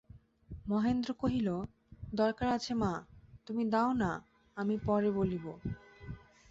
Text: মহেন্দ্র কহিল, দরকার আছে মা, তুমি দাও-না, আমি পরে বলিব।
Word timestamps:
মহেন্দ্র 0.65 1.09
কহিল, 1.13 1.47
দরকার 2.13 2.47
আছে 2.49 2.73
মা, 2.73 2.91
তুমি 3.45 3.63
দাও-না, 3.69 4.11
আমি 4.57 4.75
পরে 4.85 5.09
বলিব। 5.11 5.45